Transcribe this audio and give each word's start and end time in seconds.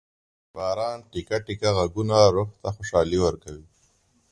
د 0.45 0.47
باران 0.55 0.97
ټېکه 1.11 1.37
ټېکه 1.45 1.69
ږغونه 1.77 2.17
روح 2.35 2.49
ته 2.61 2.67
خوشالي 2.75 3.19
ورکوي. 3.21 3.65